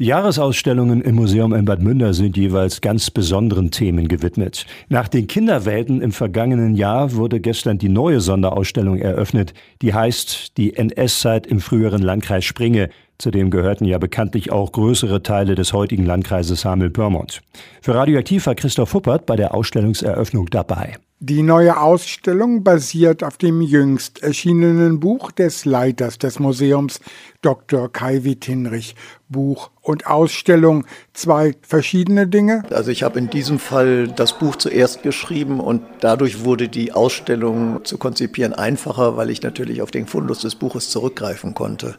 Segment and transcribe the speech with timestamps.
[0.00, 4.64] Die Jahresausstellungen im Museum in Bad Münder sind jeweils ganz besonderen Themen gewidmet.
[4.88, 10.76] Nach den Kinderwelten im vergangenen Jahr wurde gestern die neue Sonderausstellung eröffnet, die heißt Die
[10.76, 12.90] NS-Zeit im früheren Landkreis Springe.
[13.18, 17.40] Zudem gehörten ja bekanntlich auch größere Teile des heutigen Landkreises Hamel-Pyrmont.
[17.82, 20.94] Für Radioaktiv war Christoph Huppert bei der Ausstellungseröffnung dabei.
[21.20, 27.00] Die neue Ausstellung basiert auf dem jüngst erschienenen Buch des Leiters des Museums,
[27.42, 27.92] Dr.
[27.92, 28.94] Kai Hinrich.
[29.28, 32.62] Buch und Ausstellung zwei verschiedene Dinge?
[32.70, 37.84] Also ich habe in diesem Fall das Buch zuerst geschrieben und dadurch wurde die Ausstellung
[37.84, 41.96] zu konzipieren einfacher, weil ich natürlich auf den Fundus des Buches zurückgreifen konnte.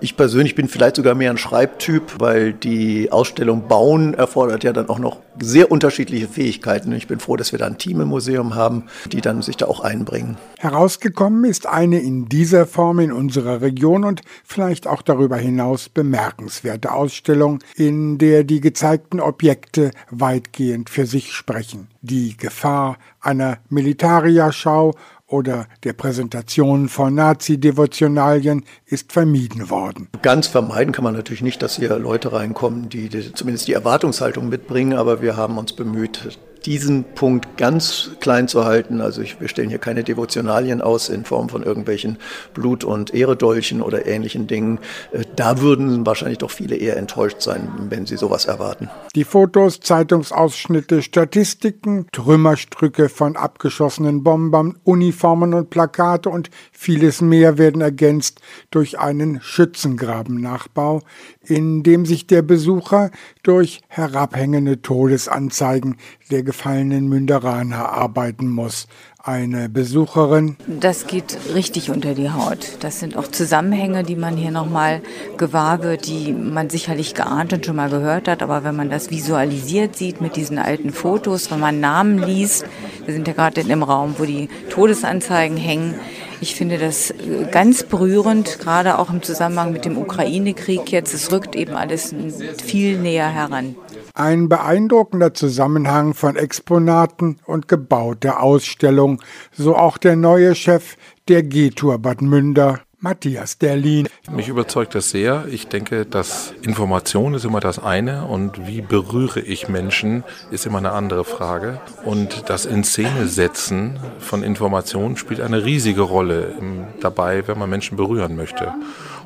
[0.00, 4.88] Ich persönlich bin vielleicht sogar mehr ein Schreibtyp, weil die Ausstellung bauen erfordert ja dann
[4.88, 6.92] auch noch sehr unterschiedliche Fähigkeiten.
[6.92, 9.66] Ich bin froh, dass wir da ein Team im Museum haben, die dann sich da
[9.66, 10.36] auch einbringen.
[10.58, 16.92] Herausgekommen ist eine in dieser Form in unserer Region und vielleicht auch darüber hinaus bemerkenswerte
[16.92, 21.88] Ausstellung, in der die gezeigten Objekte weitgehend für sich sprechen.
[22.00, 24.94] Die Gefahr einer Militaria-Schau
[25.28, 30.08] oder der Präsentation von Nazi-Devotionalien ist vermieden worden.
[30.22, 34.94] Ganz vermeiden kann man natürlich nicht, dass hier Leute reinkommen, die, zumindest die Erwartungshaltung mitbringen,
[34.94, 39.00] aber wir haben uns bemüht, diesen Punkt ganz klein zu halten.
[39.00, 42.18] Also ich, wir stellen hier keine Devotionalien aus in Form von irgendwelchen
[42.54, 44.80] Blut- und Ehredolchen oder ähnlichen Dingen.
[45.12, 48.90] Äh, da würden wahrscheinlich doch viele eher enttäuscht sein, wenn sie sowas erwarten.
[49.14, 57.80] Die Fotos, Zeitungsausschnitte, Statistiken, Trümmerstücke von abgeschossenen Bombern, Uniformen und Plakate und vieles mehr werden
[57.80, 61.02] ergänzt durch einen Schützengravennachbau,
[61.42, 63.10] in dem sich der Besucher
[63.46, 65.96] durch herabhängende Todesanzeigen
[66.30, 68.88] der gefallenen Münderaner arbeiten muss.
[69.22, 70.56] Eine Besucherin.
[70.66, 72.78] Das geht richtig unter die Haut.
[72.80, 75.02] Das sind auch Zusammenhänge, die man hier nochmal
[75.36, 78.42] gewahr wird, die man sicherlich geahnt und schon mal gehört hat.
[78.42, 82.66] Aber wenn man das visualisiert sieht mit diesen alten Fotos, wenn man Namen liest,
[83.04, 85.94] wir sind ja gerade in dem Raum, wo die Todesanzeigen hängen,
[86.40, 91.14] ich finde das äh, ganz berührend, gerade auch im Zusammenhang mit dem Ukraine-Krieg jetzt.
[91.14, 92.14] Es rückt eben alles
[92.62, 93.76] viel näher heran.
[94.14, 100.96] Ein beeindruckender Zusammenhang von Exponaten und Gebau der Ausstellung, so auch der neue Chef
[101.28, 104.08] der G-Tour Bad Münder, Matthias Derlin.
[104.30, 105.46] Mich überzeugt das sehr.
[105.50, 110.78] Ich denke, dass Information ist immer das eine und wie berühre ich Menschen ist immer
[110.78, 111.80] eine andere Frage.
[112.04, 116.54] Und das in Szene setzen von Informationen spielt eine riesige Rolle
[117.00, 118.72] dabei, wenn man Menschen berühren möchte.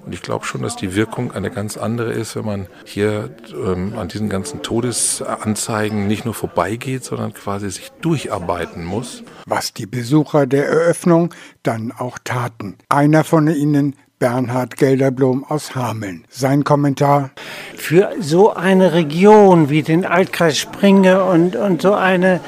[0.04, 3.94] Und ich glaube schon, dass die Wirkung eine ganz andere ist, wenn man hier ähm,
[3.96, 9.22] an diesen ganzen Todesanzeigen nicht nur vorbeigeht, sondern quasi sich durcharbeiten muss.
[9.46, 12.76] Was die Besucher der Eröffnung dann auch taten.
[12.88, 16.24] Einer von ihnen Bernhard Gelderblom aus Hameln.
[16.28, 17.30] Sein Kommentar.
[17.74, 22.40] Für so eine Region wie den Altkreis Springe und, und so eine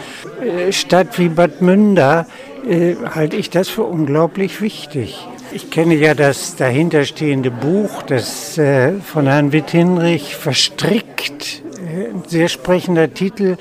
[0.43, 2.27] äh, Stadt wie Bad Münder
[2.69, 5.27] äh, halte ich das für unglaublich wichtig.
[5.55, 13.13] Ich kenne ja das dahinterstehende Buch, das äh, von Herrn Witt-Hinrich verstrickt, äh, sehr sprechender
[13.13, 13.59] Titel.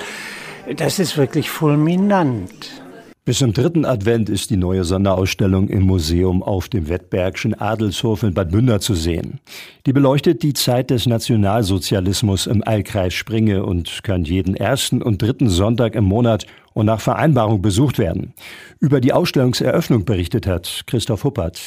[0.77, 2.81] Das ist wirklich fulminant.
[3.23, 8.33] Bis zum dritten Advent ist die neue Sonderausstellung im Museum auf dem Wettbergschen Adelshof in
[8.33, 9.39] Bad Münder zu sehen.
[9.85, 15.49] Die beleuchtet die Zeit des Nationalsozialismus im Allkreis Springe und kann jeden ersten und dritten
[15.49, 18.33] Sonntag im Monat und nach Vereinbarung besucht werden.
[18.79, 21.61] Über die Ausstellungseröffnung berichtet hat Christoph Huppert.